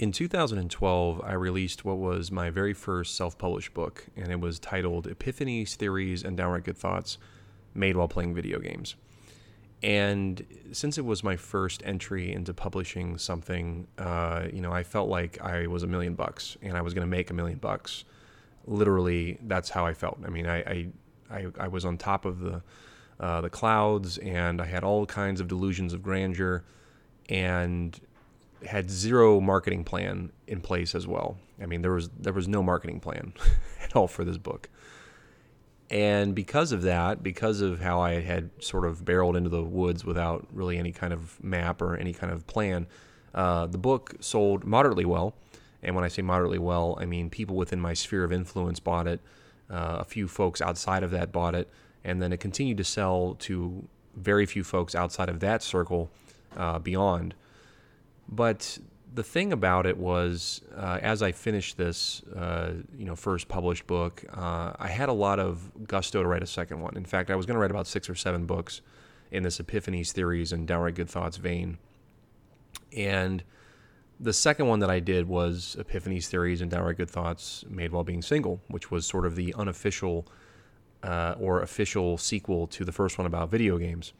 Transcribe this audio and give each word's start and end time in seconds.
In 0.00 0.12
2012, 0.12 1.20
I 1.22 1.34
released 1.34 1.84
what 1.84 1.98
was 1.98 2.32
my 2.32 2.48
very 2.48 2.72
first 2.72 3.16
self 3.16 3.36
published 3.36 3.74
book, 3.74 4.06
and 4.16 4.32
it 4.32 4.40
was 4.40 4.58
titled 4.58 5.06
Epiphanies, 5.06 5.74
Theories, 5.74 6.22
and 6.22 6.38
Downright 6.38 6.64
Good 6.64 6.78
Thoughts 6.78 7.18
Made 7.74 7.98
While 7.98 8.08
Playing 8.08 8.34
Video 8.34 8.60
Games. 8.60 8.96
And 9.82 10.42
since 10.72 10.96
it 10.96 11.04
was 11.04 11.22
my 11.22 11.36
first 11.36 11.82
entry 11.84 12.32
into 12.32 12.54
publishing 12.54 13.18
something, 13.18 13.88
uh, 13.98 14.46
you 14.50 14.62
know, 14.62 14.72
I 14.72 14.84
felt 14.84 15.10
like 15.10 15.38
I 15.42 15.66
was 15.66 15.82
a 15.82 15.86
million 15.86 16.14
bucks 16.14 16.56
and 16.62 16.78
I 16.78 16.80
was 16.80 16.94
going 16.94 17.06
to 17.06 17.10
make 17.10 17.28
a 17.28 17.34
million 17.34 17.58
bucks. 17.58 18.04
Literally, 18.66 19.36
that's 19.42 19.68
how 19.68 19.84
I 19.84 19.92
felt. 19.92 20.18
I 20.24 20.30
mean, 20.30 20.46
I, 20.46 20.60
I, 20.60 20.88
I, 21.30 21.46
I 21.60 21.68
was 21.68 21.84
on 21.84 21.98
top 21.98 22.24
of 22.24 22.40
the, 22.40 22.62
uh, 23.20 23.42
the 23.42 23.50
clouds 23.50 24.16
and 24.16 24.62
I 24.62 24.64
had 24.64 24.82
all 24.82 25.04
kinds 25.04 25.42
of 25.42 25.48
delusions 25.48 25.92
of 25.92 26.02
grandeur 26.02 26.64
and 27.28 28.00
had 28.66 28.90
zero 28.90 29.40
marketing 29.40 29.84
plan 29.84 30.32
in 30.46 30.60
place 30.60 30.94
as 30.94 31.06
well. 31.06 31.38
I 31.60 31.66
mean, 31.66 31.82
there 31.82 31.92
was 31.92 32.08
there 32.10 32.32
was 32.32 32.48
no 32.48 32.62
marketing 32.62 33.00
plan 33.00 33.32
at 33.82 33.94
all 33.96 34.08
for 34.08 34.24
this 34.24 34.38
book. 34.38 34.68
And 35.90 36.36
because 36.36 36.70
of 36.70 36.82
that, 36.82 37.22
because 37.22 37.60
of 37.60 37.80
how 37.80 38.00
I 38.00 38.20
had 38.20 38.50
sort 38.62 38.84
of 38.84 39.04
barreled 39.04 39.36
into 39.36 39.50
the 39.50 39.62
woods 39.62 40.04
without 40.04 40.46
really 40.52 40.78
any 40.78 40.92
kind 40.92 41.12
of 41.12 41.42
map 41.42 41.82
or 41.82 41.96
any 41.96 42.12
kind 42.12 42.32
of 42.32 42.46
plan, 42.46 42.86
uh, 43.34 43.66
the 43.66 43.78
book 43.78 44.14
sold 44.20 44.64
moderately 44.64 45.04
well. 45.04 45.34
And 45.82 45.96
when 45.96 46.04
I 46.04 46.08
say 46.08 46.22
moderately 46.22 46.58
well, 46.58 46.96
I 47.00 47.06
mean 47.06 47.28
people 47.28 47.56
within 47.56 47.80
my 47.80 47.94
sphere 47.94 48.22
of 48.22 48.32
influence 48.32 48.78
bought 48.78 49.08
it. 49.08 49.20
Uh, 49.68 49.98
a 50.00 50.04
few 50.04 50.28
folks 50.28 50.60
outside 50.60 51.02
of 51.02 51.10
that 51.10 51.32
bought 51.32 51.54
it. 51.54 51.68
And 52.04 52.22
then 52.22 52.32
it 52.32 52.40
continued 52.40 52.76
to 52.78 52.84
sell 52.84 53.36
to 53.40 53.88
very 54.16 54.46
few 54.46 54.64
folks 54.64 54.94
outside 54.94 55.28
of 55.28 55.40
that 55.40 55.62
circle 55.62 56.10
uh, 56.56 56.78
beyond. 56.78 57.34
But 58.30 58.78
the 59.12 59.24
thing 59.24 59.52
about 59.52 59.86
it 59.86 59.96
was, 59.96 60.62
uh, 60.76 60.98
as 61.02 61.22
I 61.22 61.32
finished 61.32 61.76
this, 61.76 62.22
uh, 62.36 62.74
you 62.96 63.04
know, 63.04 63.16
first 63.16 63.48
published 63.48 63.86
book, 63.86 64.24
uh, 64.32 64.72
I 64.78 64.88
had 64.88 65.08
a 65.08 65.12
lot 65.12 65.40
of 65.40 65.88
gusto 65.88 66.22
to 66.22 66.28
write 66.28 66.42
a 66.42 66.46
second 66.46 66.80
one. 66.80 66.96
In 66.96 67.04
fact, 67.04 67.30
I 67.30 67.34
was 67.34 67.44
going 67.44 67.56
to 67.56 67.60
write 67.60 67.72
about 67.72 67.88
six 67.88 68.08
or 68.08 68.14
seven 68.14 68.46
books 68.46 68.82
in 69.32 69.42
this 69.42 69.58
Epiphanies 69.58 70.12
theories 70.12 70.52
and 70.52 70.66
downright 70.66 70.94
good 70.94 71.10
thoughts 71.10 71.36
vein. 71.36 71.78
And 72.96 73.42
the 74.18 74.32
second 74.32 74.68
one 74.68 74.80
that 74.80 74.90
I 74.90 75.00
did 75.00 75.28
was 75.28 75.76
Epiphanies 75.78 76.26
theories 76.26 76.60
and 76.60 76.70
downright 76.70 76.96
good 76.96 77.10
thoughts 77.10 77.64
made 77.68 77.90
while 77.90 78.04
being 78.04 78.22
single, 78.22 78.60
which 78.68 78.90
was 78.90 79.06
sort 79.06 79.26
of 79.26 79.34
the 79.34 79.54
unofficial 79.54 80.26
uh, 81.02 81.34
or 81.38 81.62
official 81.62 82.18
sequel 82.18 82.66
to 82.68 82.84
the 82.84 82.92
first 82.92 83.18
one 83.18 83.26
about 83.26 83.50
video 83.50 83.78
games. 83.78 84.12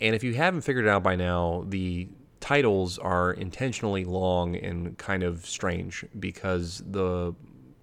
And 0.00 0.14
if 0.14 0.22
you 0.22 0.34
haven't 0.34 0.62
figured 0.62 0.86
it 0.86 0.88
out 0.88 1.02
by 1.02 1.16
now, 1.16 1.64
the 1.68 2.08
titles 2.40 2.98
are 2.98 3.32
intentionally 3.32 4.04
long 4.04 4.56
and 4.56 4.96
kind 4.98 5.22
of 5.22 5.46
strange 5.46 6.04
because 6.18 6.82
the 6.86 7.34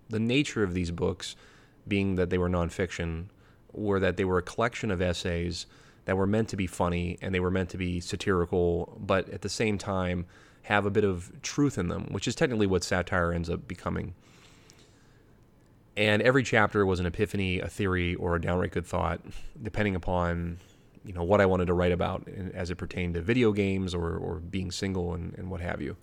the 0.10 0.20
nature 0.20 0.64
of 0.64 0.74
these 0.74 0.92
books, 0.92 1.36
being 1.88 2.16
that 2.16 2.30
they 2.30 2.38
were 2.38 2.50
nonfiction, 2.50 3.26
were 3.74 4.00
that 4.00 4.18
they 4.18 4.24
were 4.26 4.38
a 4.38 4.42
collection 4.42 4.90
of 4.90 5.02
essays 5.02 5.66
that 6.06 6.16
were 6.16 6.26
meant 6.26 6.48
to 6.50 6.56
be 6.56 6.66
funny 6.66 7.18
and 7.22 7.36
they 7.36 7.40
were 7.40 7.52
meant 7.52 7.70
to 7.70 7.78
be 7.78 8.00
satirical, 8.00 8.98
but 9.00 9.28
at 9.30 9.42
the 9.42 9.50
same 9.50 9.78
time 9.78 10.26
have 10.64 10.86
a 10.86 10.90
bit 10.90 11.04
of 11.04 11.32
truth 11.42 11.78
in 11.78 11.90
them, 11.90 12.08
which 12.12 12.28
is 12.28 12.36
technically 12.36 12.68
what 12.68 12.84
satire 12.84 13.34
ends 13.34 13.50
up 13.50 13.68
becoming. 13.68 14.14
And 15.98 16.22
every 16.22 16.44
chapter 16.44 16.86
was 16.86 17.00
an 17.00 17.06
epiphany, 17.06 17.60
a 17.60 17.68
theory, 17.68 18.16
or 18.16 18.36
a 18.36 18.42
downright 18.42 18.72
good 18.72 18.86
thought, 18.86 19.20
depending 19.62 19.96
upon 19.96 20.58
you 21.08 21.14
know 21.14 21.24
what 21.24 21.40
I 21.40 21.46
wanted 21.46 21.68
to 21.68 21.74
write 21.74 21.94
about 21.94 22.28
as 22.54 22.70
it 22.70 22.76
pertained 22.76 23.14
to 23.14 23.22
video 23.22 23.54
games 23.54 23.96
or, 23.96 24.18
or 24.18 24.36
being 24.36 24.72
single 24.72 25.14
and, 25.14 25.34
and 25.38 25.50
what 25.50 25.62
have 25.62 25.82
you. 25.82 25.96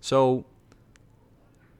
So 0.00 0.46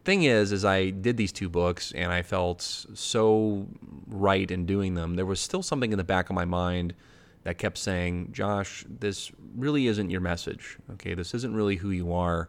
thing 0.04 0.24
is 0.24 0.50
is 0.50 0.64
I 0.64 0.90
did 0.90 1.16
these 1.16 1.30
two 1.30 1.48
books 1.48 1.92
and 1.92 2.12
I 2.12 2.22
felt 2.22 2.60
so 2.62 3.68
right 4.08 4.50
in 4.50 4.66
doing 4.66 4.94
them. 4.94 5.14
There 5.14 5.26
was 5.26 5.40
still 5.40 5.62
something 5.62 5.92
in 5.92 5.98
the 5.98 6.04
back 6.04 6.28
of 6.28 6.34
my 6.34 6.44
mind 6.44 6.94
that 7.44 7.56
kept 7.56 7.78
saying, 7.78 8.32
"Josh, 8.32 8.84
this 8.88 9.30
really 9.54 9.86
isn't 9.86 10.10
your 10.10 10.20
message. 10.20 10.76
Okay, 10.94 11.14
this 11.14 11.34
isn't 11.34 11.54
really 11.54 11.76
who 11.76 11.90
you 11.90 12.12
are." 12.12 12.48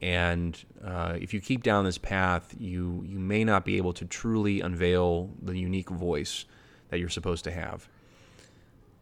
And 0.00 0.60
uh, 0.84 1.16
if 1.20 1.32
you 1.32 1.40
keep 1.40 1.62
down 1.62 1.84
this 1.84 1.98
path, 1.98 2.52
you 2.58 3.04
you 3.06 3.20
may 3.20 3.44
not 3.44 3.64
be 3.64 3.76
able 3.76 3.92
to 3.92 4.04
truly 4.04 4.60
unveil 4.60 5.30
the 5.40 5.56
unique 5.56 5.90
voice 5.90 6.46
that 6.88 6.98
you're 6.98 7.08
supposed 7.08 7.44
to 7.44 7.52
have. 7.52 7.88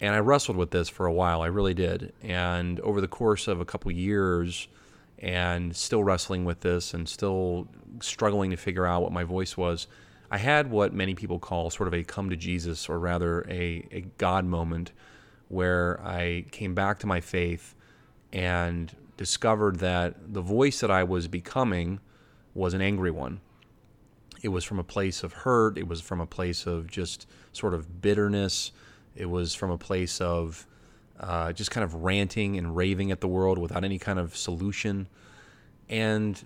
And 0.01 0.15
I 0.15 0.19
wrestled 0.19 0.57
with 0.57 0.71
this 0.71 0.89
for 0.89 1.07
a 1.07 1.13
while. 1.13 1.43
I 1.43 1.47
really 1.47 1.75
did. 1.75 2.13
And 2.23 2.81
over 2.81 3.01
the 3.01 3.09
course 3.09 3.49
of 3.49 3.61
a 3.61 3.65
couple 3.65 3.91
years, 3.91 4.69
and 5.19 5.77
still 5.77 6.03
wrestling 6.03 6.47
with 6.47 6.61
this 6.61 6.95
and 6.95 7.07
still 7.07 7.69
struggling 8.01 8.51
to 8.51 8.57
figure 8.57 8.87
out 8.87 9.03
what 9.03 9.13
my 9.13 9.25
voice 9.25 9.57
was, 9.57 9.87
I 10.31 10.39
had 10.39 10.71
what 10.71 10.95
many 10.95 11.15
people 11.15 11.39
call 11.39 11.69
sort 11.69 11.89
of 11.89 11.95
a 11.95 12.03
come 12.03 12.31
to 12.31 12.37
Jesus, 12.37 12.89
or 12.89 12.99
rather 12.99 13.43
a, 13.49 13.87
a 13.91 14.01
God 14.17 14.47
moment, 14.47 14.93
where 15.49 16.01
I 16.03 16.47
came 16.51 16.75
back 16.75 17.01
to 17.01 17.07
my 17.07 17.21
faith 17.21 17.75
and 18.33 18.95
discovered 19.17 19.81
that 19.81 20.33
the 20.33 20.41
voice 20.41 20.81
that 20.81 20.91
I 20.91 21.05
was 21.05 21.29
becoming 21.29 22.01
was 22.55 22.73
an 22.73 22.81
angry 22.81 23.11
one 23.11 23.41
it 24.43 24.49
was 24.49 24.65
from 24.65 24.79
a 24.79 24.85
place 24.85 25.23
of 25.23 25.33
hurt. 25.33 25.77
It 25.77 25.89
was 25.89 26.01
from 26.01 26.21
a 26.21 26.27
place 26.27 26.67
of 26.67 26.87
just 26.87 27.27
sort 27.53 27.75
of 27.75 28.01
bitterness. 28.01 28.73
It 29.15 29.27
was 29.27 29.55
from 29.55 29.71
a 29.71 29.79
place 29.79 30.21
of 30.21 30.67
uh, 31.19 31.53
just 31.53 31.71
kind 31.71 31.85
of 31.85 31.95
ranting 31.95 32.57
and 32.57 32.75
raving 32.75 33.11
at 33.11 33.21
the 33.21 33.29
world 33.29 33.59
without 33.59 33.85
any 33.85 33.99
kind 33.99 34.19
of 34.19 34.37
solution. 34.37 35.07
And 35.89 36.43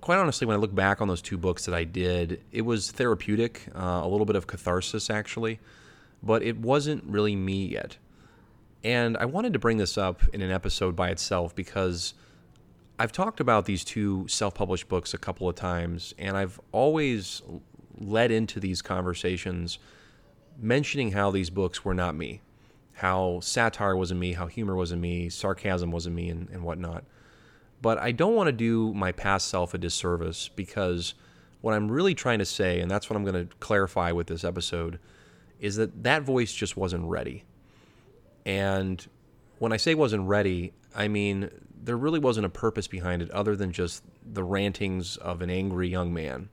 quite 0.00 0.18
honestly, 0.18 0.46
when 0.46 0.56
I 0.56 0.60
look 0.60 0.74
back 0.74 1.00
on 1.00 1.08
those 1.08 1.22
two 1.22 1.36
books 1.36 1.66
that 1.66 1.74
I 1.74 1.84
did, 1.84 2.42
it 2.52 2.62
was 2.62 2.90
therapeutic, 2.90 3.66
uh, 3.74 4.00
a 4.02 4.08
little 4.08 4.26
bit 4.26 4.36
of 4.36 4.46
catharsis 4.46 5.10
actually, 5.10 5.60
but 6.22 6.42
it 6.42 6.56
wasn't 6.56 7.04
really 7.04 7.36
me 7.36 7.66
yet. 7.66 7.98
And 8.84 9.16
I 9.16 9.26
wanted 9.26 9.52
to 9.52 9.58
bring 9.58 9.76
this 9.76 9.96
up 9.96 10.22
in 10.32 10.42
an 10.42 10.50
episode 10.50 10.96
by 10.96 11.10
itself 11.10 11.54
because 11.54 12.14
I've 12.98 13.12
talked 13.12 13.40
about 13.40 13.64
these 13.64 13.84
two 13.84 14.26
self 14.28 14.54
published 14.54 14.88
books 14.88 15.14
a 15.14 15.18
couple 15.18 15.48
of 15.48 15.54
times, 15.54 16.14
and 16.18 16.36
I've 16.36 16.60
always 16.72 17.42
led 17.98 18.30
into 18.30 18.58
these 18.58 18.82
conversations 18.82 19.78
mentioning 20.58 21.12
how 21.12 21.30
these 21.30 21.50
books 21.50 21.84
were 21.84 21.94
not 21.94 22.14
me, 22.14 22.40
how 22.94 23.40
satire 23.40 23.96
wasn't 23.96 24.20
me, 24.20 24.32
how 24.32 24.46
humor 24.46 24.76
wasn't 24.76 25.00
me, 25.00 25.28
sarcasm 25.28 25.90
wasn't 25.90 26.14
me, 26.14 26.28
and, 26.28 26.48
and 26.50 26.62
whatnot. 26.62 27.04
But 27.80 27.98
I 27.98 28.12
don't 28.12 28.34
want 28.34 28.46
to 28.46 28.52
do 28.52 28.94
my 28.94 29.12
past 29.12 29.48
self 29.48 29.74
a 29.74 29.78
disservice 29.78 30.48
because 30.48 31.14
what 31.60 31.74
I'm 31.74 31.90
really 31.90 32.14
trying 32.14 32.38
to 32.38 32.44
say, 32.44 32.80
and 32.80 32.90
that's 32.90 33.08
what 33.08 33.16
I'm 33.16 33.24
going 33.24 33.48
to 33.48 33.54
clarify 33.56 34.12
with 34.12 34.26
this 34.26 34.44
episode, 34.44 34.98
is 35.60 35.76
that 35.76 36.02
that 36.04 36.22
voice 36.22 36.52
just 36.52 36.76
wasn't 36.76 37.04
ready. 37.04 37.44
And 38.44 39.04
when 39.58 39.72
I 39.72 39.76
say 39.76 39.94
wasn't 39.94 40.28
ready, 40.28 40.72
I 40.94 41.08
mean 41.08 41.50
there 41.84 41.96
really 41.96 42.18
wasn't 42.18 42.46
a 42.46 42.50
purpose 42.50 42.86
behind 42.86 43.22
it 43.22 43.30
other 43.30 43.56
than 43.56 43.72
just 43.72 44.04
the 44.24 44.44
rantings 44.44 45.16
of 45.16 45.42
an 45.42 45.50
angry 45.50 45.88
young 45.88 46.14
man. 46.14 46.48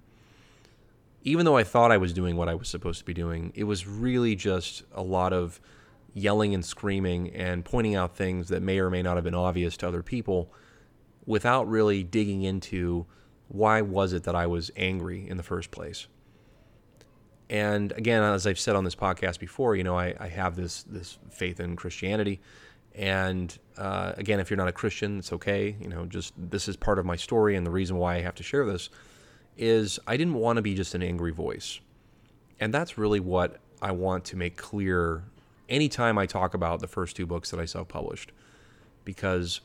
Even 1.24 1.46
though 1.46 1.58
I 1.58 1.64
thought 1.64 1.92
I 1.92 1.98
was 1.98 2.14
doing 2.14 2.36
what 2.36 2.48
I 2.48 2.56
was 2.56 2.70
supposed 2.70 3.00
to 3.00 3.06
be 3.06 3.14
doing, 3.14 3.52
it 3.56 3.66
was 3.66 3.86
really 3.86 4.36
just 4.36 4.84
a 4.94 5.04
lot 5.04 5.34
of 5.34 5.60
yelling 6.14 6.54
and 6.54 6.64
screaming 6.64 7.30
and 7.36 7.64
pointing 7.64 7.96
out 7.96 8.16
things 8.16 8.50
that 8.50 8.62
may 8.62 8.80
or 8.80 8.90
may 8.90 9.02
not 9.02 9.18
have 9.18 9.24
been 9.24 9.36
obvious 9.36 9.78
to 9.78 9.88
other 9.88 10.02
people 10.02 10.52
without 11.26 11.68
really 11.68 12.04
digging 12.04 12.42
into 12.44 13.06
why 13.48 13.82
was 13.82 14.14
it 14.14 14.24
that 14.24 14.36
I 14.36 14.48
was 14.48 14.72
angry 14.76 15.28
in 15.28 15.38
the 15.38 15.44
first 15.44 15.72
place. 15.72 16.08
And 17.50 17.92
again, 17.94 18.22
as 18.24 18.48
I've 18.48 18.60
said 18.60 18.76
on 18.76 18.84
this 18.84 18.96
podcast 18.96 19.40
before, 19.40 19.76
you 19.76 19.84
know, 19.84 19.98
I, 19.98 20.16
I 20.20 20.28
have 20.28 20.56
this 20.56 20.84
this 20.84 21.18
faith 21.32 21.60
in 21.60 21.76
Christianity 21.76 22.40
and 22.96 23.58
uh, 23.78 24.14
again, 24.18 24.40
if 24.40 24.50
you're 24.50 24.58
not 24.58 24.68
a 24.68 24.74
Christian, 24.74 25.20
it's 25.20 25.32
okay. 25.32 25.76
You 25.80 25.88
know, 25.88 26.06
just 26.06 26.34
this 26.38 26.68
is 26.68 26.76
part 26.76 27.00
of 27.00 27.06
my 27.06 27.16
story, 27.16 27.56
and 27.56 27.66
the 27.66 27.72
reason 27.72 27.98
why 27.98 28.16
I 28.16 28.22
have 28.22 28.36
to 28.36 28.44
share 28.44 28.66
this 28.66 28.90
is 29.60 30.00
I 30.08 30.18
didn't 30.18 30.36
want 30.36 30.58
to 30.58 30.62
be 30.62 30.74
just 30.74 30.96
an 30.96 31.04
angry 31.04 31.32
voice, 31.32 31.80
and 32.60 32.74
that's 32.74 32.98
really 32.98 33.20
what 33.20 33.58
I 33.82 33.92
want 33.92 34.26
to 34.26 34.38
make 34.38 34.58
clear 34.58 35.24
anytime 35.68 36.18
I 36.18 36.26
talk 36.26 36.54
about 36.54 36.80
the 36.80 36.88
first 36.88 37.16
two 37.16 37.26
books 37.26 37.52
that 37.52 37.60
I 37.60 37.66
self-published, 37.66 38.32
because 39.06 39.62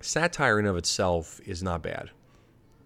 satire 0.00 0.58
in 0.60 0.66
of 0.66 0.76
itself 0.76 1.40
is 1.44 1.62
not 1.62 1.82
bad. 1.82 2.10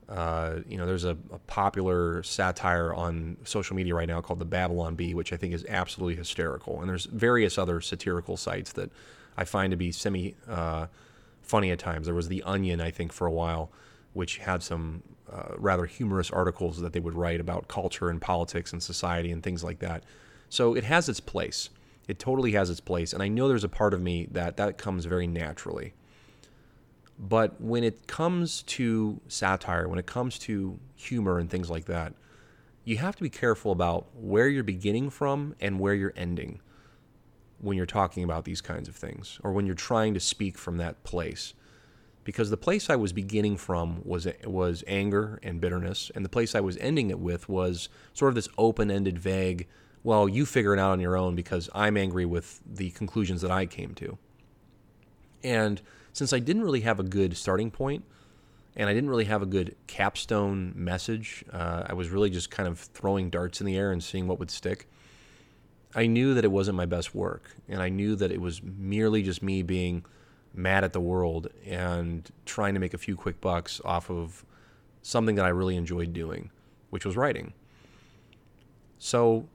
Uh, 0.09 0.61
you 0.69 0.77
know, 0.77 0.87
there's 0.87 1.05
a, 1.05 1.17
a, 1.33 1.39
popular 1.47 2.21
satire 2.25 2.93
on 2.93 3.37
social 3.45 3.77
media 3.77 3.95
right 3.95 4.09
now 4.09 4.21
called 4.21 4.41
the 4.41 4.45
Babylon 4.45 4.97
Bee, 4.97 5.15
which 5.15 5.33
I 5.33 5.37
think 5.37 5.55
is 5.55 5.65
absolutely 5.69 6.17
hysterical. 6.17 6.81
And 6.81 6.89
there's 6.89 7.05
various 7.05 7.57
other 7.59 7.81
satirical 7.81 8.37
sites 8.37 8.73
that 8.73 8.91
I 9.37 9.45
find 9.45 9.71
to 9.71 9.77
be 9.77 9.93
semi 9.93 10.35
uh, 10.49 10.87
funny 11.43 11.71
at 11.71 11.79
times. 11.79 12.07
There 12.07 12.15
was 12.15 12.27
the 12.27 12.43
Onion, 12.43 12.81
I 12.81 12.91
think, 12.91 13.13
for 13.13 13.29
a 13.29 13.31
while, 13.31 13.71
which 14.13 14.39
had 14.39 14.65
some 14.65 15.05
uh, 15.33 15.55
rather 15.57 15.87
humorous 15.87 16.31
articles 16.31 16.81
that 16.81 16.93
they 16.93 17.01
would 17.01 17.15
write 17.15 17.41
about 17.41 17.69
culture 17.69 18.11
and 18.11 18.21
politics 18.21 18.73
and 18.73 18.83
society 18.83 19.31
and 19.31 19.43
things 19.43 19.63
like 19.63 19.79
that. 19.79 20.05
So 20.49 20.75
it 20.75 20.85
has 20.85 21.09
its 21.09 21.21
place. 21.21 21.71
It 22.09 22.19
totally 22.19 22.53
has 22.53 22.71
its 22.71 22.81
place, 22.81 23.13
and 23.13 23.23
I 23.23 23.29
know 23.29 23.47
there's 23.47 23.63
a 23.63 23.69
part 23.69 23.95
of 23.95 24.01
me 24.01 24.27
that 24.33 24.57
that 24.57 24.79
comes 24.79 25.05
very 25.05 25.29
naturally. 25.29 25.93
But 27.19 27.61
when 27.61 27.85
it 27.85 28.07
comes 28.07 28.63
to 28.63 29.21
satire, 29.29 29.87
when 29.87 29.99
it 29.99 30.07
comes 30.07 30.39
to 30.41 30.79
humor 30.97 31.39
and 31.39 31.51
things 31.51 31.71
like 31.71 31.85
that, 31.85 32.15
you 32.85 32.97
have 32.97 33.15
to 33.17 33.23
be 33.23 33.31
careful 33.31 33.73
about 33.73 34.07
where 34.17 34.49
you're 34.49 34.65
beginning 34.65 35.11
from 35.11 35.55
and 35.61 35.79
where 35.79 35.95
you're 35.95 36.15
ending 36.17 36.61
when 37.59 37.77
you're 37.77 37.87
talking 37.87 38.25
about 38.25 38.45
these 38.45 38.63
kinds 38.63 38.89
of 38.89 38.97
things 38.97 39.39
or 39.45 39.53
when 39.53 39.67
you're 39.67 39.75
trying 39.75 40.15
to 40.15 40.21
speak 40.21 40.57
from 40.57 40.79
that 40.79 41.05
place. 41.05 41.53
Because 42.23 42.51
the 42.51 42.57
place 42.57 42.91
I 42.91 42.97
was 42.97 43.13
beginning 43.13 43.57
from 43.57 44.03
was 44.05 44.29
was 44.45 44.85
anger 44.87 45.41
and 45.43 45.61
bitterness, 45.61 46.11
and 46.15 46.25
the 46.25 46.29
place 46.29 46.55
I 46.55 46.61
was 46.61 46.77
ending 46.77 47.11
it 47.11 47.19
with 47.19 47.49
was 47.49 47.89
sort 48.13 48.29
of 48.29 48.35
this 48.35 48.49
open-ended, 48.59 49.19
vague. 49.19 49.67
Well, 50.03 50.29
you 50.29 50.47
figure 50.47 50.75
it 50.75 50.79
out 50.79 50.93
on 50.93 51.01
your 51.01 51.17
own 51.17 51.35
because 51.35 51.69
I'm 51.75 51.97
angry 51.97 52.27
with 52.27 52.61
the 52.67 52.91
conclusions 52.91 53.43
that 53.43 53.51
I 53.51 53.67
came 53.67 53.95
to. 53.95 54.19
And 55.43 55.81
since 56.13 56.33
I 56.33 56.39
didn't 56.39 56.63
really 56.63 56.81
have 56.83 57.01
a 57.01 57.03
good 57.03 57.37
starting 57.37 57.71
point, 57.71 58.05
and 58.77 58.89
I 58.89 58.95
didn't 58.95 59.11
really 59.11 59.25
have 59.25 59.43
a 59.43 59.47
good 59.47 59.75
capstone 59.87 60.73
message, 60.77 61.45
uh, 61.53 61.85
I 61.87 61.95
was 61.95 62.11
really 62.11 62.31
just 62.31 62.51
kind 62.51 62.69
of 62.69 62.79
throwing 62.79 63.31
darts 63.31 63.61
in 63.61 63.67
the 63.67 63.77
air 63.77 63.93
and 63.93 64.03
seeing 64.03 64.27
what 64.27 64.39
would 64.39 64.51
stick. 64.51 64.89
I 65.95 66.07
knew 66.07 66.35
that 66.35 66.45
it 66.45 66.53
wasn't 66.53 66.77
my 66.77 66.87
best 66.87 67.15
work, 67.15 67.57
and 67.69 67.83
I 67.83 67.89
knew 67.89 68.15
that 68.17 68.31
it 68.31 68.41
was 68.41 68.63
merely 68.63 69.23
just 69.23 69.43
me 69.43 69.63
being 69.63 70.05
mad 70.55 70.85
at 70.85 70.93
the 70.93 71.01
world 71.01 71.49
and 71.65 72.29
trying 72.45 72.75
to 72.75 72.81
make 72.81 72.95
a 72.95 72.99
few 72.99 73.17
quick 73.17 73.41
bucks 73.41 73.81
off 73.85 74.11
of 74.11 74.45
something 75.03 75.37
that 75.37 75.45
I 75.45 75.51
really 75.51 75.77
enjoyed 75.77 76.13
doing, 76.13 76.51
which 76.91 77.05
was 77.05 77.17
writing. 77.17 77.53
So, 78.99 79.49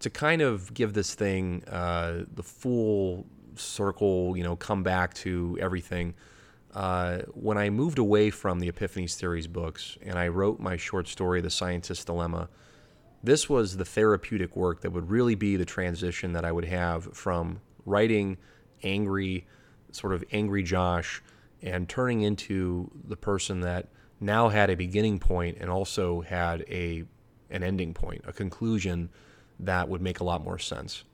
to 0.00 0.10
kind 0.10 0.42
of 0.42 0.74
give 0.74 0.94
this 0.94 1.14
thing 1.14 1.62
uh, 1.64 2.24
the 2.34 2.42
full 2.42 3.26
circle, 3.54 4.36
you 4.36 4.42
know, 4.42 4.56
come 4.56 4.82
back 4.82 5.14
to 5.14 5.58
everything. 5.60 6.14
Uh, 6.74 7.18
when 7.34 7.58
I 7.58 7.70
moved 7.70 7.98
away 7.98 8.30
from 8.30 8.58
the 8.58 8.70
Epiphanies 8.70 9.14
Theories 9.14 9.46
books 9.46 9.98
and 10.02 10.18
I 10.18 10.28
wrote 10.28 10.58
my 10.58 10.76
short 10.76 11.06
story, 11.06 11.40
The 11.40 11.50
Scientist's 11.50 12.04
Dilemma, 12.04 12.48
this 13.22 13.48
was 13.48 13.76
the 13.76 13.84
therapeutic 13.84 14.56
work 14.56 14.80
that 14.80 14.90
would 14.90 15.10
really 15.10 15.34
be 15.34 15.56
the 15.56 15.64
transition 15.64 16.32
that 16.32 16.44
I 16.44 16.50
would 16.50 16.64
have 16.64 17.04
from 17.16 17.60
writing 17.84 18.38
angry, 18.82 19.46
sort 19.92 20.12
of 20.12 20.24
angry 20.32 20.62
Josh, 20.62 21.22
and 21.62 21.88
turning 21.88 22.22
into 22.22 22.90
the 23.06 23.16
person 23.16 23.60
that 23.60 23.88
now 24.20 24.48
had 24.48 24.70
a 24.70 24.74
beginning 24.74 25.18
point 25.18 25.58
and 25.60 25.70
also 25.70 26.20
had 26.22 26.64
a 26.68 27.04
an 27.50 27.62
ending 27.62 27.92
point, 27.92 28.22
a 28.26 28.32
conclusion 28.32 29.10
that 29.60 29.88
would 29.88 30.00
make 30.00 30.20
a 30.20 30.24
lot 30.24 30.42
more 30.42 30.58
sense. 30.58 31.04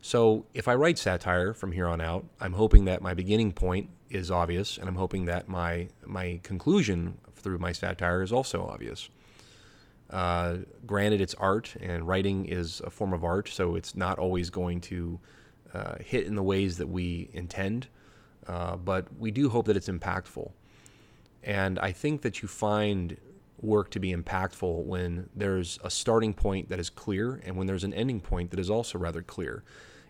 So 0.00 0.46
if 0.52 0.66
I 0.66 0.74
write 0.74 0.98
satire 0.98 1.54
from 1.54 1.72
here 1.72 1.86
on 1.86 2.00
out, 2.00 2.24
I'm 2.40 2.54
hoping 2.54 2.86
that 2.86 3.02
my 3.02 3.14
beginning 3.14 3.52
point 3.52 3.88
is 4.10 4.30
obvious, 4.30 4.78
and 4.78 4.88
I'm 4.88 4.96
hoping 4.96 5.26
that 5.26 5.48
my 5.48 5.88
my 6.04 6.40
conclusion 6.42 7.18
through 7.36 7.58
my 7.58 7.72
satire 7.72 8.22
is 8.22 8.32
also 8.32 8.66
obvious. 8.66 9.10
Uh, 10.10 10.58
granted, 10.86 11.20
it's 11.20 11.34
art, 11.34 11.74
and 11.80 12.06
writing 12.06 12.44
is 12.44 12.80
a 12.84 12.90
form 12.90 13.12
of 13.12 13.24
art, 13.24 13.48
so 13.48 13.76
it's 13.76 13.94
not 13.94 14.18
always 14.18 14.50
going 14.50 14.80
to 14.80 15.18
uh, 15.74 15.94
hit 16.00 16.26
in 16.26 16.34
the 16.34 16.42
ways 16.42 16.78
that 16.78 16.88
we 16.88 17.28
intend, 17.32 17.88
uh, 18.46 18.76
but 18.76 19.06
we 19.18 19.30
do 19.30 19.48
hope 19.48 19.66
that 19.66 19.76
it's 19.76 19.88
impactful. 19.88 20.50
And 21.42 21.78
I 21.78 21.92
think 21.92 22.22
that 22.22 22.42
you 22.42 22.48
find 22.48 23.16
work 23.60 23.90
to 23.90 24.00
be 24.00 24.12
impactful 24.12 24.84
when 24.84 25.28
there's 25.34 25.78
a 25.84 25.90
starting 25.90 26.34
point 26.34 26.68
that 26.68 26.80
is 26.80 26.90
clear 26.90 27.40
and 27.44 27.56
when 27.56 27.66
there's 27.66 27.84
an 27.84 27.94
ending 27.94 28.20
point 28.20 28.50
that 28.50 28.60
is 28.60 28.68
also 28.68 28.98
rather 28.98 29.22
clear. 29.22 29.62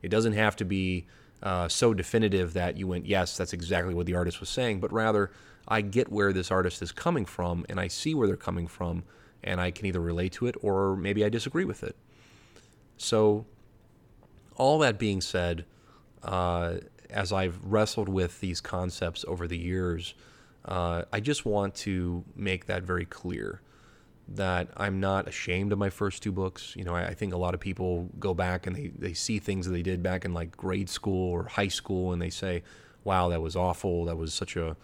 It 0.02 0.08
doesn't 0.08 0.32
have 0.32 0.56
to 0.56 0.64
be 0.64 1.06
uh, 1.42 1.68
so 1.68 1.92
definitive 1.92 2.54
that 2.54 2.76
you 2.76 2.86
went, 2.86 3.06
yes, 3.06 3.36
that's 3.36 3.52
exactly 3.52 3.94
what 3.94 4.06
the 4.06 4.14
artist 4.14 4.40
was 4.40 4.48
saying, 4.48 4.80
but 4.80 4.92
rather, 4.92 5.30
I 5.68 5.80
get 5.80 6.10
where 6.10 6.32
this 6.32 6.50
artist 6.50 6.82
is 6.82 6.92
coming 6.92 7.24
from 7.24 7.66
and 7.68 7.78
I 7.78 7.88
see 7.88 8.14
where 8.14 8.26
they're 8.26 8.36
coming 8.36 8.66
from, 8.66 9.04
and 9.44 9.60
I 9.60 9.70
can 9.70 9.86
either 9.86 10.00
relate 10.00 10.32
to 10.34 10.46
it 10.46 10.54
or 10.62 10.96
maybe 10.96 11.24
I 11.24 11.28
disagree 11.28 11.64
with 11.64 11.82
it. 11.82 11.96
So, 12.96 13.44
all 14.62 14.78
that 14.78 14.96
being 14.96 15.20
said, 15.20 15.64
uh, 16.22 16.74
as 17.10 17.32
I've 17.32 17.58
wrestled 17.64 18.08
with 18.08 18.38
these 18.38 18.60
concepts 18.60 19.24
over 19.26 19.48
the 19.48 19.58
years, 19.58 20.14
uh, 20.64 21.02
I 21.12 21.18
just 21.18 21.44
want 21.44 21.74
to 21.86 22.22
make 22.36 22.66
that 22.66 22.84
very 22.84 23.04
clear 23.04 23.60
that 24.28 24.68
I'm 24.76 25.00
not 25.00 25.26
ashamed 25.26 25.72
of 25.72 25.78
my 25.78 25.90
first 25.90 26.22
two 26.22 26.30
books. 26.30 26.76
You 26.76 26.84
know, 26.84 26.94
I, 26.94 27.08
I, 27.08 27.14
think 27.14 27.34
a 27.34 27.36
lot 27.36 27.54
of 27.54 27.60
people 27.60 28.08
go 28.20 28.34
back 28.34 28.68
and 28.68 28.76
they, 28.76 28.92
they 28.96 29.14
see 29.14 29.40
things 29.40 29.66
that 29.66 29.72
they 29.72 29.82
did 29.82 30.00
back 30.00 30.24
in 30.24 30.32
like 30.32 30.56
grade 30.56 30.88
school 30.88 31.32
or 31.32 31.48
high 31.48 31.66
school 31.66 32.12
and 32.12 32.22
they 32.22 32.30
say, 32.30 32.62
wow, 33.02 33.30
that 33.30 33.42
was 33.42 33.56
awful. 33.56 34.04
That 34.04 34.16
was 34.16 34.32
such 34.32 34.54
a, 34.54 34.76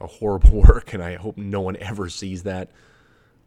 a 0.00 0.06
horrible 0.06 0.62
work. 0.68 0.94
And 0.94 1.02
I 1.02 1.16
hope 1.16 1.36
no 1.36 1.60
one 1.60 1.76
ever 1.76 2.08
sees 2.08 2.44
that. 2.44 2.70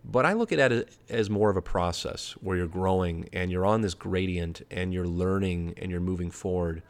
But 0.04 0.26
I 0.26 0.34
look 0.34 0.52
at 0.52 0.72
it 0.72 0.90
as 1.10 1.30
more 1.30 1.50
of 1.50 1.58
a 1.58 1.62
process 1.62 2.32
where 2.42 2.58
you're 2.58 2.68
growing 2.68 3.30
and 3.34 3.52
you're 3.52 3.66
on 3.66 3.82
this 3.82 3.94
gradient 3.94 4.62
and 4.72 4.94
you're 4.94 5.08
learning 5.08 5.76
and 5.78 5.92
you're 5.92 6.00
moving 6.00 6.32
forward. 6.32 6.82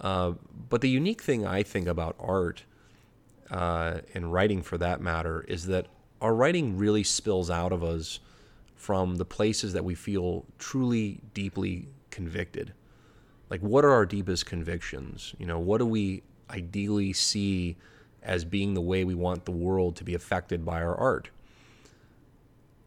Uh, 0.00 0.32
but 0.68 0.80
the 0.80 0.88
unique 0.88 1.22
thing 1.22 1.44
I 1.44 1.62
think 1.62 1.86
about 1.88 2.16
art 2.18 2.64
uh, 3.50 3.98
and 4.14 4.32
writing 4.32 4.62
for 4.62 4.78
that 4.78 5.00
matter 5.00 5.44
is 5.48 5.66
that 5.66 5.86
our 6.20 6.34
writing 6.34 6.76
really 6.76 7.02
spills 7.02 7.50
out 7.50 7.72
of 7.72 7.82
us 7.82 8.20
from 8.76 9.16
the 9.16 9.24
places 9.24 9.72
that 9.72 9.84
we 9.84 9.94
feel 9.94 10.46
truly 10.58 11.20
deeply 11.34 11.88
convicted. 12.10 12.72
Like, 13.50 13.60
what 13.60 13.84
are 13.84 13.90
our 13.90 14.06
deepest 14.06 14.46
convictions? 14.46 15.34
You 15.38 15.46
know, 15.46 15.58
what 15.58 15.78
do 15.78 15.86
we 15.86 16.22
ideally 16.48 17.12
see 17.12 17.76
as 18.22 18.44
being 18.44 18.74
the 18.74 18.80
way 18.80 19.04
we 19.04 19.14
want 19.14 19.44
the 19.44 19.50
world 19.50 19.96
to 19.96 20.04
be 20.04 20.14
affected 20.14 20.64
by 20.64 20.80
our 20.80 20.94
art? 20.94 21.30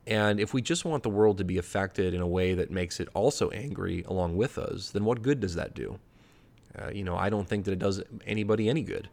And 0.05 0.39
if 0.39 0.53
we 0.53 0.61
just 0.61 0.83
want 0.83 1.03
the 1.03 1.09
world 1.09 1.37
to 1.37 1.43
be 1.43 1.57
affected 1.57 2.13
in 2.13 2.21
a 2.21 2.27
way 2.27 2.53
that 2.55 2.69
makes 2.69 2.99
it 2.99 3.07
also 3.13 3.49
angry 3.51 4.03
along 4.07 4.35
with 4.35 4.57
us, 4.57 4.89
then 4.89 5.05
what 5.05 5.21
good 5.21 5.39
does 5.39 5.55
that 5.55 5.73
do? 5.73 5.99
Uh, 6.77 6.89
you 6.89 7.03
know, 7.03 7.15
I 7.15 7.29
don't 7.29 7.47
think 7.47 7.65
that 7.65 7.71
it 7.71 7.79
does 7.79 8.01
anybody 8.25 8.67
any 8.67 8.81
good 8.81 9.07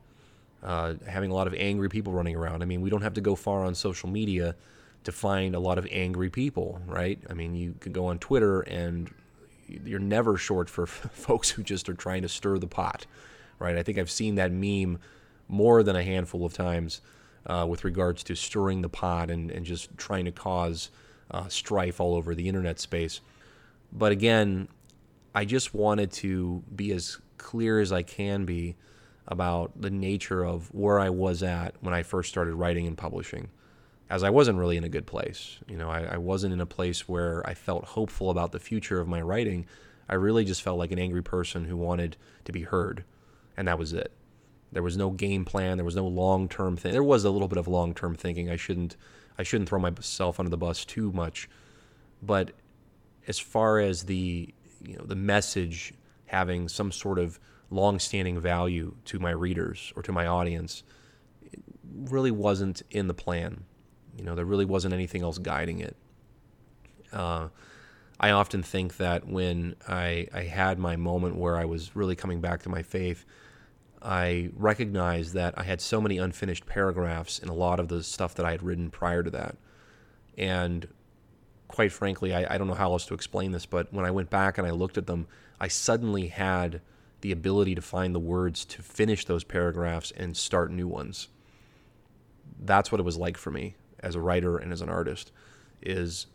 uh, 0.63 0.95
having 1.07 1.31
a 1.31 1.35
lot 1.35 1.47
of 1.47 1.55
angry 1.55 1.89
people 1.89 2.13
running 2.13 2.37
around. 2.37 2.63
I 2.63 2.67
mean, 2.67 2.81
we 2.81 2.91
don't 2.91 3.03
have 3.03 3.15
to 3.15 3.21
go 3.21 3.35
far 3.35 3.65
on 3.65 3.75
social 3.75 4.09
media 4.09 4.55
to 5.05 5.13
find 5.13 5.55
a 5.55 5.59
lot 5.59 5.79
of 5.79 5.87
angry 5.91 6.29
people, 6.29 6.81
right? 6.87 7.19
I 7.29 7.35
mean, 7.35 7.55
you 7.55 7.75
can 7.81 7.93
go 7.93 8.07
on 8.07 8.19
Twitter 8.19 8.61
and 8.63 9.13
you're 9.69 9.99
never 9.99 10.37
short 10.37 10.69
for 10.69 10.87
folks 10.87 11.51
who 11.51 11.63
just 11.63 11.89
are 11.89 11.95
trying 11.95 12.23
to 12.23 12.29
stir 12.29 12.59
the 12.59 12.67
pot, 12.67 13.07
right? 13.59 13.77
I 13.77 13.83
think 13.83 13.99
I've 13.99 14.11
seen 14.11 14.35
that 14.35 14.53
meme 14.53 14.99
more 15.49 15.83
than 15.83 15.97
a 15.97 16.03
handful 16.03 16.45
of 16.45 16.53
times 16.53 17.01
uh, 17.47 17.67
with 17.69 17.85
regards 17.85 18.23
to 18.25 18.35
stirring 18.35 18.83
the 18.83 18.89
pot 18.89 19.31
and, 19.31 19.51
and 19.51 19.65
just 19.65 19.97
trying 19.97 20.25
to 20.25 20.33
cause 20.33 20.91
uh, 21.31 21.49
strife 21.49 22.01
all 22.01 22.15
over 22.15 22.35
the 22.35 22.49
internet 22.49 22.79
space. 22.79 23.21
But 23.93 24.13
again, 24.13 24.69
I 25.35 25.45
just 25.45 25.75
wanted 25.75 26.13
to 26.13 26.63
be 26.75 26.93
as 26.93 27.19
clear 27.39 27.81
as 27.81 27.93
I 27.93 28.03
can 28.03 28.45
be 28.45 28.77
about 29.27 29.81
the 29.81 29.91
nature 29.91 30.45
of 30.45 30.73
where 30.75 30.99
I 30.99 31.11
was 31.11 31.43
at 31.43 31.75
when 31.81 31.95
I 31.95 32.03
first 32.03 32.29
started 32.29 32.55
writing 32.55 32.87
and 32.87 32.99
publishing, 32.99 33.49
as 34.09 34.25
I 34.25 34.31
wasn't 34.31 34.59
really 34.59 34.77
in 34.77 34.85
a 34.85 34.89
good 34.89 35.07
place. 35.07 35.59
You 35.69 35.77
know, 35.77 35.89
I, 35.89 36.03
I, 36.03 36.17
wasn't 36.17 36.53
in 36.53 36.61
a 36.61 36.67
place 36.67 37.09
where 37.09 37.49
I 37.49 37.55
felt 37.55 37.85
hopeful 37.85 38.31
about 38.31 38.51
the 38.51 38.59
future 38.59 39.01
of 39.01 39.07
my 39.07 39.21
writing. 39.21 39.67
I 40.09 40.15
really 40.15 40.45
just 40.45 40.63
felt 40.63 40.79
like 40.79 40.91
an 40.91 40.99
angry 40.99 41.23
person 41.23 41.65
who 41.65 41.77
wanted 41.77 42.17
to 42.45 42.53
be 42.53 42.63
heard, 42.63 43.05
and 43.57 43.69
that 43.69 43.79
was 43.79 43.93
it. 43.93 44.13
There 44.73 44.83
was 44.83 44.97
no 44.97 45.11
game 45.11 45.45
plan. 45.45 45.77
There 45.77 45.85
was 45.85 45.97
no 45.97 46.07
long 46.07 46.49
term 46.49 46.77
thing. 46.77 46.93
There 46.93 47.03
was 47.03 47.25
a 47.25 47.31
little 47.31 47.49
bit 47.49 47.59
of 47.59 47.69
long 47.69 47.95
term 47.95 48.15
thinking. 48.15 48.51
I 48.51 48.57
shouldn't 48.57 48.97
I 49.39 49.43
shouldn't 49.43 49.69
throw 49.69 49.79
myself 49.79 50.39
under 50.39 50.51
the 50.51 50.57
bus 50.57 50.85
too 50.85 51.13
much, 51.13 51.49
but 52.23 52.53
as 53.27 53.39
far 53.39 53.81
as 53.81 54.05
the 54.05 54.55
you 54.83 54.97
know 54.97 55.05
the 55.05 55.17
message 55.17 55.95
having 56.27 56.69
some 56.69 56.93
sort 56.93 57.19
of 57.19 57.41
long-standing 57.71 58.39
value 58.41 58.95
to 59.05 59.19
my 59.19 59.31
readers 59.31 59.93
or 59.97 60.03
to 60.03 60.13
my 60.13 60.27
audience 60.27 60.83
it 61.43 61.61
really 61.93 62.31
wasn't 62.31 62.83
in 62.91 63.09
the 63.09 63.15
plan. 63.15 63.65
You 64.17 64.25
know, 64.25 64.35
there 64.35 64.45
really 64.45 64.65
wasn't 64.65 64.95
anything 64.95 65.23
else 65.23 65.39
guiding 65.39 65.81
it. 65.81 65.97
Uh, 67.13 67.49
I 68.19 68.31
often 68.31 68.63
think 68.63 68.99
that 68.99 69.27
when 69.27 69.77
I, 69.89 70.29
I 70.33 70.43
had 70.43 70.79
my 70.79 70.97
moment 70.97 71.37
where 71.37 71.57
I 71.57 71.65
was 71.65 71.97
really 71.97 72.17
coming 72.17 72.41
back 72.41 72.63
to 72.63 72.69
my 72.69 72.83
faith, 72.83 73.25
I 74.03 74.51
recognized 74.57 75.35
that 75.35 75.55
I 75.59 75.63
had 75.65 75.81
so 75.81 76.01
many 76.01 76.19
unfinished 76.19 76.67
paragraphs 76.67 77.39
in 77.39 77.49
a 77.49 77.55
lot 77.55 77.81
of 77.81 77.89
the 77.89 78.03
stuff 78.03 78.35
that 78.37 78.47
I 78.47 78.53
had 78.53 78.63
written 78.63 78.91
prior 78.91 79.23
to 79.23 79.31
that. 79.31 79.57
And 80.39 80.89
quite 81.69 81.93
frankly, 81.93 82.35
I, 82.35 82.55
I 82.55 82.59
don't 82.59 82.67
know 82.67 82.75
how 82.75 82.93
else 82.93 83.07
to 83.07 83.15
explain 83.15 83.53
this, 83.53 83.67
but 83.67 83.93
when 83.93 84.07
I 84.07 84.11
went 84.11 84.31
back 84.31 84.59
and 84.59 84.67
I 84.67 84.71
looked 84.71 84.99
at 84.99 85.07
them, 85.07 85.27
I 85.61 85.69
suddenly 85.69 86.29
had 86.29 86.81
the 87.21 87.33
ability 87.33 87.75
to 87.75 87.83
find 87.83 88.15
the 88.15 88.21
words 88.21 88.65
to 88.65 88.83
finish 88.83 89.27
those 89.27 89.45
paragraphs 89.45 90.11
and 90.13 90.37
start 90.37 90.73
new 90.73 90.89
ones. 90.89 91.29
That's 92.59 92.91
what 92.91 93.01
it 93.01 93.05
was 93.05 93.19
like 93.19 93.37
for 93.37 93.51
me 93.51 93.77
as 94.01 94.15
a 94.15 94.21
writer 94.21 94.57
and 94.57 94.73
as 94.73 94.81
an 94.81 94.89
artist 94.89 95.31
is 95.83 96.27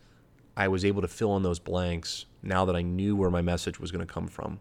I 0.55 0.67
was 0.67 0.85
able 0.85 1.01
to 1.01 1.07
fill 1.07 1.35
in 1.37 1.43
those 1.43 1.59
blanks 1.59 2.25
now 2.41 2.65
that 2.65 2.75
I 2.75 2.81
knew 2.81 3.15
where 3.15 3.31
my 3.31 3.41
message 3.41 3.79
was 3.79 3.91
going 3.91 4.05
to 4.05 4.13
come 4.13 4.27
from. 4.27 4.59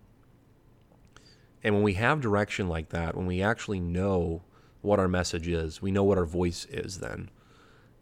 And 1.64 1.74
when 1.74 1.82
we 1.82 1.94
have 1.94 2.20
direction 2.20 2.68
like 2.68 2.90
that, 2.90 3.16
when 3.16 3.26
we 3.26 3.42
actually 3.42 3.80
know 3.80 4.42
what 4.84 5.00
our 5.00 5.08
message 5.08 5.48
is. 5.48 5.80
We 5.80 5.90
know 5.90 6.04
what 6.04 6.18
our 6.18 6.26
voice 6.26 6.66
is 6.66 6.98
then. 6.98 7.30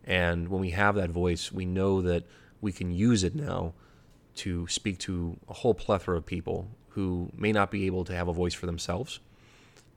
And 0.04 0.48
when 0.48 0.60
we 0.60 0.70
have 0.70 0.96
that 0.96 1.10
voice, 1.10 1.52
we 1.52 1.64
know 1.64 2.02
that 2.02 2.24
we 2.60 2.72
can 2.72 2.90
use 2.90 3.22
it 3.22 3.36
now 3.36 3.72
to 4.34 4.66
speak 4.66 4.98
to 4.98 5.38
a 5.48 5.54
whole 5.54 5.74
plethora 5.74 6.16
of 6.16 6.26
people 6.26 6.68
who 6.90 7.30
may 7.36 7.52
not 7.52 7.70
be 7.70 7.86
able 7.86 8.04
to 8.04 8.14
have 8.14 8.26
a 8.26 8.32
voice 8.32 8.52
for 8.52 8.66
themselves. 8.66 9.20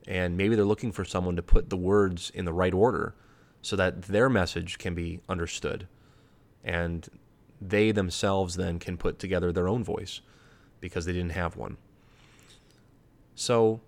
And 0.08 0.38
maybe 0.38 0.56
they're 0.56 0.64
looking 0.64 0.92
for 0.92 1.04
someone 1.04 1.36
to 1.38 1.42
put 1.42 1.72
the 1.72 1.78
words 1.78 2.32
in 2.36 2.46
the 2.46 2.54
right 2.54 2.74
order 2.74 3.16
so 3.64 3.76
that 3.76 4.04
their 4.04 4.30
message 4.30 4.78
can 4.78 4.94
be 4.94 5.22
understood. 5.28 5.88
And 6.64 7.10
they 7.60 7.92
themselves 7.92 8.58
then 8.58 8.78
can 8.78 8.96
put 8.96 9.18
together 9.18 9.52
their 9.52 9.68
own 9.68 9.84
voice 9.84 10.22
because 10.80 11.06
they 11.06 11.14
didn't 11.14 11.32
have 11.32 11.58
one. 11.58 11.78
So, 13.36 13.82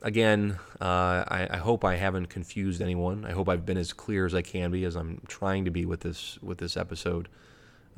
again, 0.00 0.58
uh, 0.80 1.24
I, 1.28 1.48
I, 1.50 1.56
hope 1.58 1.84
I 1.84 1.96
haven't 1.96 2.28
confused 2.28 2.80
anyone. 2.80 3.26
I 3.26 3.32
hope 3.32 3.50
I've 3.50 3.66
been 3.66 3.76
as 3.76 3.92
clear 3.92 4.24
as 4.24 4.34
I 4.34 4.40
can 4.40 4.70
be, 4.70 4.84
as 4.84 4.96
I'm 4.96 5.20
trying 5.28 5.66
to 5.66 5.70
be 5.70 5.84
with 5.84 6.00
this 6.00 6.38
with 6.42 6.58
this 6.58 6.76
episode. 6.76 7.28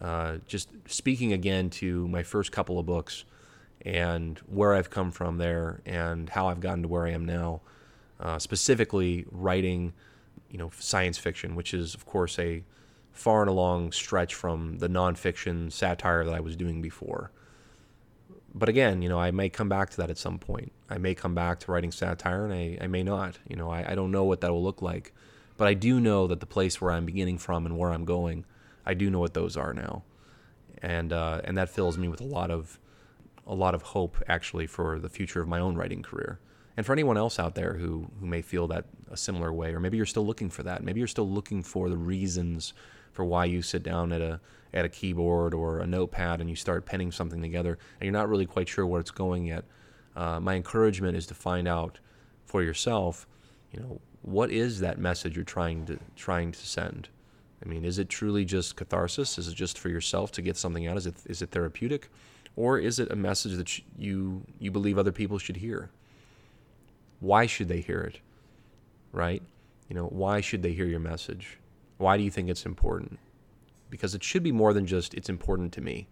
Uh, 0.00 0.38
just 0.46 0.68
speaking 0.86 1.32
again 1.32 1.70
to 1.70 2.08
my 2.08 2.24
first 2.24 2.50
couple 2.50 2.78
of 2.78 2.86
books 2.86 3.24
and 3.82 4.38
where 4.46 4.74
I've 4.74 4.90
come 4.90 5.12
from 5.12 5.38
there 5.38 5.80
and 5.86 6.28
how 6.28 6.48
I've 6.48 6.60
gotten 6.60 6.82
to 6.82 6.88
where 6.88 7.06
I 7.06 7.10
am 7.10 7.24
now. 7.24 7.60
Uh, 8.18 8.38
specifically, 8.40 9.26
writing, 9.30 9.92
you 10.50 10.58
know, 10.58 10.72
science 10.76 11.18
fiction, 11.18 11.54
which 11.54 11.72
is 11.72 11.94
of 11.94 12.04
course 12.04 12.36
a 12.38 12.64
far 13.12 13.42
and 13.42 13.50
a 13.50 13.52
long 13.52 13.92
stretch 13.92 14.34
from 14.34 14.78
the 14.78 14.88
nonfiction 14.88 15.70
satire 15.70 16.24
that 16.24 16.34
I 16.34 16.40
was 16.40 16.56
doing 16.56 16.82
before 16.82 17.30
but 18.54 18.68
again, 18.68 19.02
you 19.02 19.08
know, 19.08 19.18
I 19.18 19.30
may 19.30 19.48
come 19.48 19.68
back 19.68 19.90
to 19.90 19.96
that 19.98 20.10
at 20.10 20.18
some 20.18 20.38
point. 20.38 20.72
I 20.88 20.98
may 20.98 21.14
come 21.14 21.34
back 21.34 21.60
to 21.60 21.72
writing 21.72 21.92
satire, 21.92 22.44
and 22.44 22.52
I, 22.52 22.78
I 22.82 22.86
may 22.86 23.02
not. 23.02 23.38
You 23.46 23.56
know, 23.56 23.70
I, 23.70 23.92
I 23.92 23.94
don't 23.94 24.10
know 24.10 24.24
what 24.24 24.40
that 24.40 24.50
will 24.50 24.62
look 24.62 24.82
like, 24.82 25.12
but 25.56 25.68
I 25.68 25.74
do 25.74 26.00
know 26.00 26.26
that 26.26 26.40
the 26.40 26.46
place 26.46 26.80
where 26.80 26.92
I'm 26.92 27.04
beginning 27.04 27.38
from 27.38 27.66
and 27.66 27.76
where 27.76 27.92
I'm 27.92 28.04
going, 28.04 28.44
I 28.86 28.94
do 28.94 29.10
know 29.10 29.20
what 29.20 29.34
those 29.34 29.56
are 29.56 29.74
now, 29.74 30.02
and 30.82 31.12
uh, 31.12 31.42
and 31.44 31.56
that 31.58 31.68
fills 31.68 31.98
me 31.98 32.08
with 32.08 32.20
a 32.20 32.24
lot 32.24 32.50
of 32.50 32.78
a 33.46 33.54
lot 33.54 33.74
of 33.74 33.82
hope 33.82 34.22
actually 34.28 34.66
for 34.66 34.98
the 34.98 35.08
future 35.08 35.40
of 35.40 35.48
my 35.48 35.58
own 35.58 35.76
writing 35.76 36.02
career. 36.02 36.38
And 36.76 36.86
for 36.86 36.92
anyone 36.92 37.16
else 37.16 37.40
out 37.40 37.56
there 37.56 37.74
who, 37.74 38.08
who 38.20 38.26
may 38.26 38.40
feel 38.40 38.68
that 38.68 38.84
a 39.10 39.16
similar 39.16 39.52
way, 39.52 39.74
or 39.74 39.80
maybe 39.80 39.96
you're 39.96 40.06
still 40.06 40.24
looking 40.24 40.48
for 40.48 40.62
that, 40.62 40.84
maybe 40.84 41.00
you're 41.00 41.08
still 41.08 41.28
looking 41.28 41.62
for 41.62 41.88
the 41.88 41.96
reasons 41.96 42.72
for 43.18 43.24
why 43.24 43.44
you 43.44 43.60
sit 43.62 43.82
down 43.82 44.12
at 44.12 44.20
a 44.20 44.38
at 44.72 44.84
a 44.84 44.88
keyboard 44.88 45.52
or 45.52 45.80
a 45.80 45.86
notepad 45.88 46.40
and 46.40 46.48
you 46.48 46.54
start 46.54 46.86
penning 46.86 47.10
something 47.10 47.42
together 47.42 47.76
and 47.98 48.06
you're 48.06 48.12
not 48.12 48.28
really 48.28 48.46
quite 48.46 48.68
sure 48.68 48.86
where 48.86 49.00
it's 49.00 49.10
going 49.10 49.44
yet. 49.44 49.64
Uh, 50.14 50.38
my 50.38 50.54
encouragement 50.54 51.16
is 51.16 51.26
to 51.26 51.34
find 51.34 51.66
out 51.66 51.98
for 52.46 52.62
yourself, 52.62 53.26
you 53.72 53.80
know, 53.80 54.00
what 54.22 54.52
is 54.52 54.78
that 54.78 54.98
message 54.98 55.34
you're 55.34 55.44
trying 55.44 55.84
to 55.84 55.98
trying 56.14 56.52
to 56.52 56.64
send? 56.64 57.08
I 57.60 57.68
mean, 57.68 57.84
is 57.84 57.98
it 57.98 58.08
truly 58.08 58.44
just 58.44 58.76
catharsis? 58.76 59.36
Is 59.36 59.48
it 59.48 59.54
just 59.56 59.76
for 59.76 59.88
yourself 59.88 60.30
to 60.32 60.40
get 60.40 60.56
something 60.56 60.86
out? 60.86 60.96
Is 60.96 61.06
it 61.06 61.16
is 61.26 61.42
it 61.42 61.50
therapeutic, 61.50 62.08
or 62.54 62.78
is 62.78 63.00
it 63.00 63.10
a 63.10 63.16
message 63.16 63.56
that 63.56 63.80
you 63.98 64.42
you 64.60 64.70
believe 64.70 64.96
other 64.96 65.10
people 65.10 65.38
should 65.38 65.56
hear? 65.56 65.90
Why 67.18 67.46
should 67.46 67.66
they 67.66 67.80
hear 67.80 68.02
it? 68.02 68.20
Right? 69.10 69.42
You 69.88 69.96
know, 69.96 70.06
why 70.06 70.40
should 70.40 70.62
they 70.62 70.72
hear 70.72 70.86
your 70.86 71.00
message? 71.00 71.58
Why 71.98 72.16
do 72.16 72.22
you 72.22 72.30
think 72.30 72.48
it's 72.48 72.64
important? 72.64 73.18
Because 73.90 74.14
it 74.14 74.24
should 74.24 74.42
be 74.42 74.52
more 74.52 74.72
than 74.72 74.86
just 74.86 75.14
it's 75.14 75.28
important 75.28 75.72
to 75.74 75.80
me. 75.80 76.08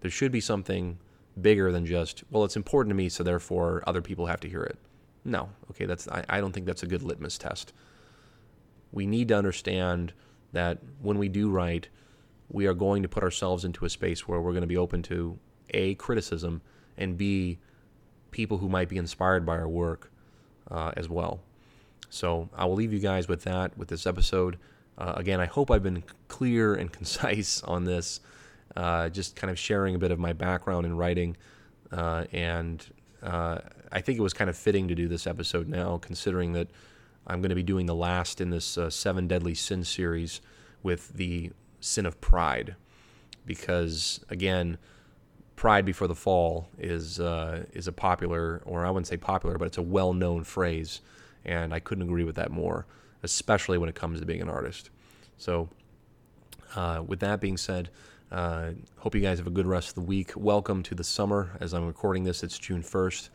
There 0.00 0.10
should 0.10 0.32
be 0.32 0.40
something 0.40 0.98
bigger 1.40 1.72
than 1.72 1.84
just, 1.84 2.24
well, 2.30 2.44
it's 2.44 2.56
important 2.56 2.90
to 2.90 2.94
me, 2.94 3.08
so 3.08 3.22
therefore 3.22 3.82
other 3.86 4.02
people 4.02 4.26
have 4.26 4.40
to 4.40 4.48
hear 4.48 4.62
it. 4.62 4.78
No, 5.24 5.50
okay, 5.70 5.86
that's 5.86 6.06
I, 6.08 6.24
I 6.28 6.40
don't 6.40 6.52
think 6.52 6.66
that's 6.66 6.82
a 6.82 6.86
good 6.86 7.02
litmus 7.02 7.38
test. 7.38 7.72
We 8.92 9.06
need 9.06 9.28
to 9.28 9.36
understand 9.36 10.12
that 10.52 10.78
when 11.02 11.18
we 11.18 11.28
do 11.28 11.50
write, 11.50 11.88
we 12.48 12.66
are 12.66 12.74
going 12.74 13.02
to 13.02 13.08
put 13.08 13.22
ourselves 13.22 13.64
into 13.64 13.84
a 13.84 13.90
space 13.90 14.28
where 14.28 14.40
we're 14.40 14.52
going 14.52 14.62
to 14.62 14.68
be 14.68 14.76
open 14.76 15.02
to 15.04 15.38
A, 15.70 15.94
criticism, 15.96 16.62
and 16.96 17.16
B, 17.18 17.58
people 18.30 18.58
who 18.58 18.68
might 18.68 18.88
be 18.88 18.96
inspired 18.96 19.44
by 19.44 19.56
our 19.56 19.68
work 19.68 20.10
uh, 20.70 20.92
as 20.96 21.08
well. 21.08 21.40
So 22.08 22.48
I 22.54 22.64
will 22.66 22.74
leave 22.74 22.92
you 22.92 23.00
guys 23.00 23.28
with 23.28 23.42
that, 23.42 23.76
with 23.76 23.88
this 23.88 24.06
episode. 24.06 24.58
Uh, 24.98 25.14
again, 25.16 25.40
I 25.40 25.46
hope 25.46 25.70
I've 25.70 25.82
been 25.82 26.02
clear 26.28 26.74
and 26.74 26.90
concise 27.00 27.62
on 27.62 27.84
this, 27.84 28.20
uh, 28.76 29.08
just 29.08 29.36
kind 29.36 29.50
of 29.50 29.58
sharing 29.58 29.94
a 29.94 29.98
bit 29.98 30.10
of 30.10 30.18
my 30.18 30.32
background 30.32 30.86
in 30.86 30.96
writing. 30.96 31.36
Uh, 31.92 32.24
and 32.32 32.84
uh, 33.22 33.58
I 33.92 34.00
think 34.00 34.18
it 34.18 34.22
was 34.22 34.32
kind 34.32 34.50
of 34.50 34.56
fitting 34.56 34.88
to 34.88 34.94
do 34.94 35.08
this 35.08 35.26
episode 35.26 35.68
now, 35.68 35.98
considering 35.98 36.52
that 36.54 36.68
I'm 37.26 37.40
going 37.40 37.50
to 37.50 37.56
be 37.56 37.62
doing 37.62 37.86
the 37.86 37.94
last 37.94 38.40
in 38.40 38.50
this 38.50 38.78
uh, 38.78 38.90
Seven 38.90 39.26
Deadly 39.26 39.54
Sins 39.54 39.88
series 39.88 40.40
with 40.82 41.14
the 41.14 41.50
sin 41.80 42.06
of 42.06 42.20
pride. 42.20 42.76
Because, 43.44 44.20
again, 44.28 44.78
pride 45.54 45.84
before 45.84 46.08
the 46.08 46.14
fall 46.14 46.68
is, 46.78 47.20
uh, 47.20 47.64
is 47.72 47.86
a 47.86 47.92
popular, 47.92 48.60
or 48.64 48.84
I 48.84 48.90
wouldn't 48.90 49.06
say 49.06 49.16
popular, 49.16 49.56
but 49.56 49.66
it's 49.66 49.78
a 49.78 49.82
well 49.82 50.12
known 50.12 50.42
phrase. 50.42 51.00
And 51.44 51.72
I 51.72 51.78
couldn't 51.78 52.02
agree 52.02 52.24
with 52.24 52.34
that 52.36 52.50
more 52.50 52.86
especially 53.26 53.76
when 53.76 53.88
it 53.88 53.96
comes 53.96 54.20
to 54.20 54.24
being 54.24 54.40
an 54.40 54.48
artist. 54.48 54.88
So, 55.36 55.68
uh, 56.76 57.02
with 57.04 57.18
that 57.20 57.40
being 57.40 57.56
said, 57.56 57.90
uh, 58.30 58.70
hope 58.98 59.16
you 59.16 59.20
guys 59.20 59.38
have 59.38 59.48
a 59.48 59.50
good 59.50 59.66
rest 59.66 59.88
of 59.88 59.94
the 59.96 60.00
week. 60.02 60.30
Welcome 60.36 60.84
to 60.84 60.94
the 60.94 61.02
summer. 61.02 61.56
As 61.58 61.74
I'm 61.74 61.84
recording 61.88 62.22
this, 62.22 62.44
it's 62.44 62.56
June 62.56 62.84
1st, 62.84 63.30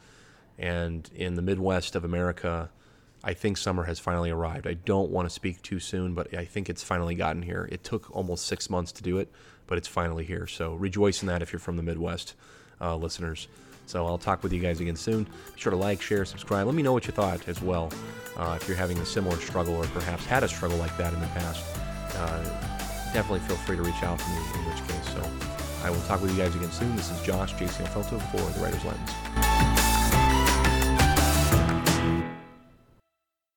and 0.57 1.09
in 1.13 1.35
the 1.35 1.41
Midwest 1.41 1.97
of 1.97 2.05
America, 2.05 2.69
I 3.21 3.33
think 3.33 3.57
summer 3.57 3.83
has 3.83 3.99
finally 3.99 4.29
arrived. 4.29 4.65
I 4.65 4.75
don't 4.75 5.11
want 5.11 5.27
to 5.27 5.29
speak 5.29 5.61
too 5.61 5.81
soon, 5.81 6.13
but 6.13 6.33
I 6.33 6.45
think 6.45 6.69
it's 6.69 6.83
finally 6.83 7.13
gotten 7.13 7.41
here. 7.41 7.67
It 7.69 7.83
took 7.83 8.15
almost 8.15 8.45
six 8.47 8.69
months 8.69 8.93
to 8.93 9.03
do 9.03 9.17
it, 9.17 9.29
but 9.67 9.77
it's 9.77 9.89
finally 9.89 10.23
here. 10.23 10.47
So 10.47 10.75
rejoice 10.75 11.21
in 11.21 11.27
that 11.27 11.41
if 11.41 11.51
you're 11.51 11.59
from 11.59 11.75
the 11.75 11.83
Midwest, 11.83 12.33
uh, 12.79 12.95
listeners. 12.95 13.49
So 13.91 14.07
I'll 14.07 14.17
talk 14.17 14.41
with 14.41 14.53
you 14.53 14.61
guys 14.61 14.79
again 14.79 14.95
soon. 14.95 15.25
Be 15.25 15.31
sure 15.57 15.71
to 15.71 15.75
like, 15.75 16.01
share, 16.01 16.23
subscribe. 16.23 16.65
Let 16.65 16.75
me 16.75 16.81
know 16.81 16.93
what 16.93 17.07
you 17.07 17.11
thought 17.11 17.45
as 17.49 17.61
well. 17.61 17.91
Uh, 18.37 18.57
if 18.59 18.65
you're 18.65 18.77
having 18.77 18.97
a 18.99 19.05
similar 19.05 19.35
struggle 19.35 19.75
or 19.75 19.83
perhaps 19.87 20.25
had 20.25 20.43
a 20.43 20.47
struggle 20.47 20.77
like 20.77 20.95
that 20.95 21.13
in 21.13 21.19
the 21.19 21.27
past, 21.27 21.65
uh, 22.15 22.43
definitely 23.13 23.41
feel 23.41 23.57
free 23.57 23.75
to 23.75 23.83
reach 23.83 24.01
out 24.01 24.17
to 24.17 24.29
me 24.29 24.37
in 24.37 24.65
which 24.65 24.87
case. 24.87 25.13
So 25.13 25.29
I 25.83 25.89
will 25.89 25.99
talk 26.03 26.21
with 26.21 26.31
you 26.31 26.37
guys 26.41 26.55
again 26.55 26.71
soon. 26.71 26.95
This 26.95 27.11
is 27.11 27.21
Josh, 27.21 27.53
JC 27.55 27.85
Felto 27.87 28.17
for 28.31 28.37
The 28.57 28.63
Writer's 28.63 28.85
Lens. 28.85 29.30